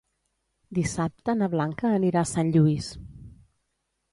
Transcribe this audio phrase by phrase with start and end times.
[0.77, 2.89] Dissabte na Blanca anirà a Sant Lluís.